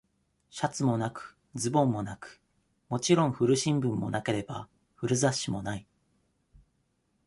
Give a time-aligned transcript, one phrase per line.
[0.49, 2.41] シャツもなく、ズボンもなく、
[2.89, 5.85] もちろん古新聞もなければ、古雑誌もない。